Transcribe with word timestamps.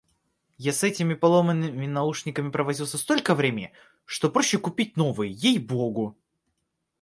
Я 0.57 0.73
с 0.73 0.81
этими 0.83 1.13
поломанными 1.13 1.85
наушниками 1.85 2.49
провозился 2.49 2.97
столько 2.97 3.35
времени, 3.35 3.71
что 4.05 4.31
проще 4.31 4.57
купить 4.57 4.97
новые, 4.97 5.31
ей 5.31 5.59
богу! 5.59 6.17